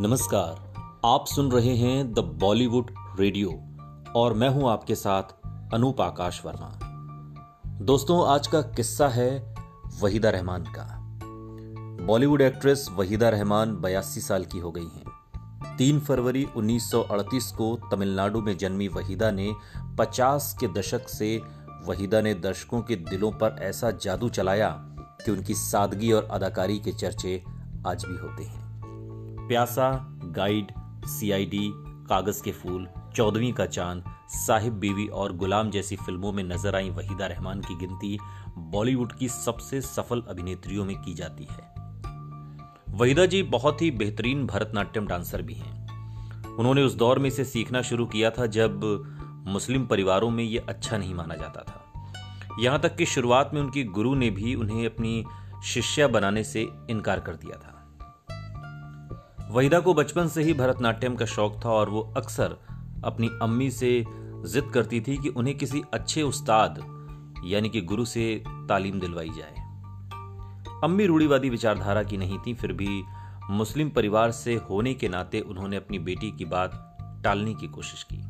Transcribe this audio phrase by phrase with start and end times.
[0.00, 0.72] नमस्कार,
[1.04, 3.50] आप सुन रहे हैं द बॉलीवुड रेडियो
[4.16, 5.22] और मैं हूँ आपके साथ
[5.74, 6.68] अनूप आकाश वर्मा।
[7.84, 9.56] दोस्तों, आज का किस्सा है
[10.00, 10.98] वहीदा रहमान का।
[12.06, 18.40] बॉलीवुड एक्ट्रेस वहीदा रहमान बयासी साल की हो गई हैं। तीन फरवरी 1938 को तमिलनाडु
[18.40, 19.52] में जन्मी वहीदा ने
[19.98, 21.42] 50 के दशक से
[21.86, 26.92] वहीदा ने दर्शकों के दिलों पर ऐसा जादू चलाया कि उनकी सादगी और अदाकारी के
[26.92, 27.44] चर्चे
[27.86, 28.67] आज भी होते हैं।
[29.48, 30.72] प्यासा, गाइड
[31.06, 31.70] सीआईडी
[32.08, 36.90] कागज़ के फूल, चौदहवीं का चाँद, साहिब बीवी और गुलाम जैसी फ़िल्मों में नज़र आई
[36.90, 38.18] वहीदा रहमान की गिनती
[38.58, 41.74] बॉलीवुड की सबसे सफल अभिनेत्रियों में की जाती है।
[42.88, 45.88] वहीदा जी बहुत ही बेहतरीन भरतनाट्यम डांसर भी हैं।
[46.56, 48.80] उन्होंने उस दौर में इसे सीखना शुरू किया था जब
[49.46, 51.84] मुस्लिम परिवारों में यह अच्छा नहीं माना जाता था।
[52.60, 55.24] यहाँ तक कि शुरुआत में उनकी गुरु ने भी उन्हें अपनी
[55.64, 57.74] शिष्या बनाने से इनकार कर दिया था।
[59.50, 62.56] वहीदा को बचपन से ही भरतनाट्यम का शौक था और वो अक्सर
[63.04, 64.04] अपनी अम्मी से
[64.46, 66.78] जिद करती थी कि उन्हें किसी अच्छे उस्ताद,
[67.44, 69.54] यानी कि गुरु से तालीम दिलवाई जाए।
[70.84, 73.02] अम्मी रूढ़ीवादी विचारधारा की नहीं थी, फिर भी
[73.50, 78.20] मुस्लिम परिवार से होने के नाते उन्होंने अपनी बेटी की बात टालने की कोशिश की।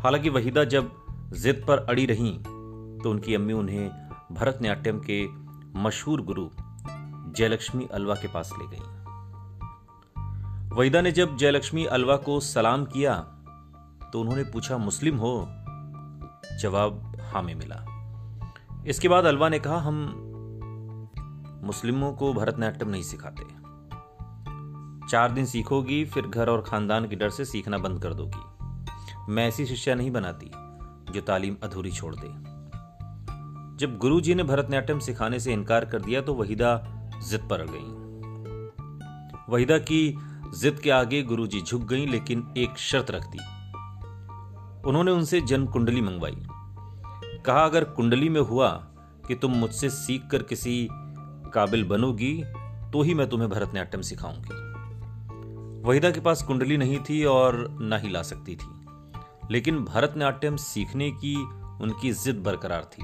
[0.00, 0.92] हालाँकि वहीदा जब
[1.32, 2.32] जिद पर अड़ी रही
[3.02, 3.88] तो उनकी अम्मी उन्हें
[4.32, 5.24] भरतनाट्यम के
[5.78, 6.48] मशहूर गुरु
[7.36, 9.04] जयलक्ष्मी अलवा के पास ले गई।
[10.76, 13.14] वहीदा ने जब जयलक्ष्मी अलवा को सलाम किया
[14.12, 15.46] तो उन्होंने पूछा, मुस्लिम हो?
[16.60, 17.86] जवाब, हा, में मिला।
[18.86, 19.94] इसके बाद अलवा ने कहा, हम
[21.64, 23.42] मुस्लिमों को भरतनाट्यम नहीं सिखाते।
[25.08, 28.66] चार दिन सीखोगी, फिर घर और खानदान के डर से सीखना बंद कर दोगी।
[29.32, 30.50] मैं ऐसी शिष्या नहीं बनाती,
[31.12, 32.28] जो तालीम अधूरी छोड़ दे।
[33.76, 36.82] जब गुरुजी ने भरतनाट्यम सिखाने से इनकार कर दिया तो वहीदा
[37.28, 38.06] जिद पर अड़ गई।
[39.48, 40.18] वहीदा की
[40.60, 43.38] जिद के आगे गुरुजी झुक गईं, लेकिन एक शर्त रख दी।
[44.88, 46.46] उन्होंने उनसे जन्म कुंडली मंगवाई।
[47.46, 48.68] कहा, अगर कुंडली में हुआ
[49.28, 50.88] कि तुम मुझसे सीख कर किसी
[51.54, 52.44] काबिल बनोगी
[52.92, 54.66] तो ही मैं तुम्हें भरतनाट्यम सिखाऊँगी।
[55.88, 58.86] वहीदा के पास कुंडली नहीं थी और ना ही ला सकती थी।
[59.50, 61.36] लेकिन भरतनाट्यम सीखने की
[61.82, 63.02] उनकी जिद बरकरार थी।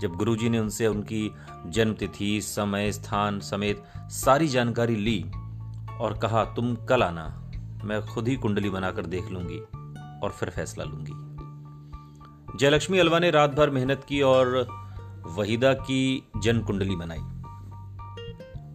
[0.00, 1.30] जब गुरुजी ने उनसे उनकी
[1.66, 5.24] जन्म तिथि समय, स्थान समेत सारी जानकारी ली
[6.00, 7.50] और कहा, तुम कल आना,
[7.84, 9.58] मैं खुद ही कुंडली बनाकर देख लूँगी
[10.22, 11.12] और फिर फैसला लूँगी।
[12.58, 14.66] जयलक्ष्मी अलवा ने रात भर मेहनत की और
[15.26, 17.20] वहीदा की जन कुंडली बनाई।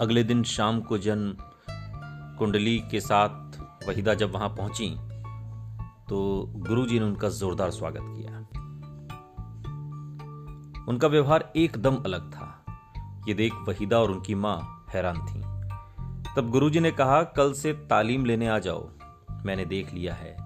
[0.00, 1.36] अगले दिन शाम को जन
[2.38, 3.58] कुंडली के साथ
[3.88, 4.88] वहीदा जब वहाँ पहुँची
[6.08, 6.18] तो
[6.56, 8.38] गुरुजी ने उनका जोरदार स्वागत किया।
[10.88, 12.64] उनका व्यवहार एकदम अलग था।
[13.28, 15.47] ये देख वहीदा और उनकी माँ हैरान थी।
[16.38, 18.88] तब गुरुजी ने कहा, कल से तालीम लेने आ जाओ।
[19.44, 20.36] मैंने देख लिया है,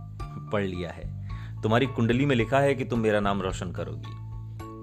[0.51, 1.29] पढ़ लिया है।
[1.63, 4.13] तुम्हारी कुंडली में लिखा है कि तुम मेरा नाम रोशन करोगी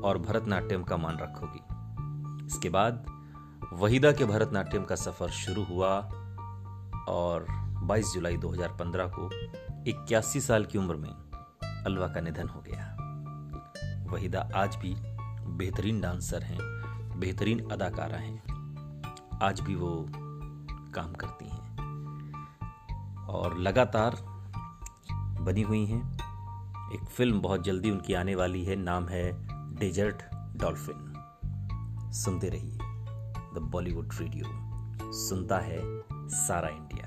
[0.02, 1.62] और भरतनाट्यम का मान रखोगी।
[2.46, 3.06] इसके बाद
[3.74, 6.00] वहीदा के भरतनाट्यम का सफ़र शुरू हुआ
[7.08, 7.46] और
[7.84, 9.30] 22 जुलाई 2015 को
[9.88, 11.12] इक्यासी साल की उम्र में
[11.86, 12.96] अलवा का निधन हो गया।
[14.12, 14.96] वहीदा आज भी
[15.58, 16.60] बेहतरीन डांसर हैं,
[17.20, 18.44] बेहतरीन अदाकारा हैं।
[19.44, 20.10] आज भी वो
[21.00, 21.68] काम करती हैं।
[23.26, 24.18] और लगातार
[25.42, 26.02] बनी हुई हैं।
[26.94, 29.32] एक फ़िल्म बहुत जल्दी उनकी आने वाली है, नाम है
[29.80, 30.24] डेजर्ट
[30.58, 31.06] डॉल्फिन
[32.14, 32.78] सुनते रहिए
[33.54, 34.46] द बॉलीवुड रेडियो
[35.14, 35.80] सुनता है
[36.30, 36.99] सारा इंडिया